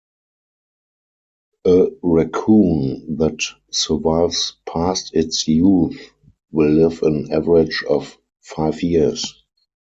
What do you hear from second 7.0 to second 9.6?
an average of five years.